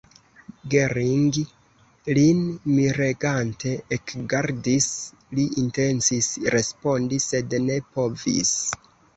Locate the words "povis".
7.99-8.59